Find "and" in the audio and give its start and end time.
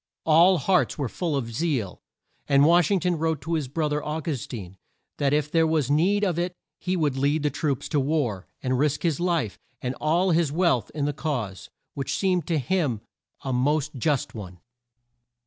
2.49-2.65, 8.63-8.79, 9.79-9.93